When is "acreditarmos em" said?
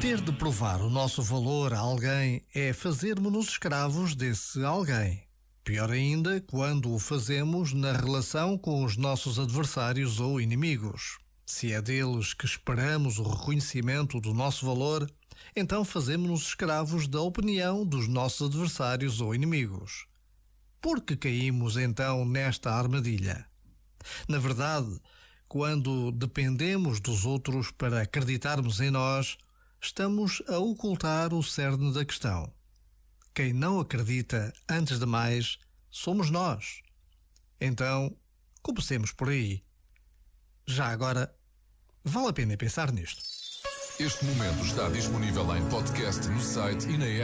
28.02-28.90